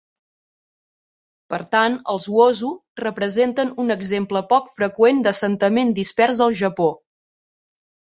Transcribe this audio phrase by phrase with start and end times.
[1.53, 2.71] Per tant, els Uozu
[3.03, 6.93] representen un exemple poc freqüent d'assentament dispers al Japó.